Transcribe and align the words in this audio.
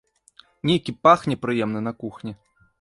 Нейкі 0.69 0.95
пах 1.05 1.19
непрыемны 1.35 1.85
на 1.91 1.97
кухні. 2.03 2.39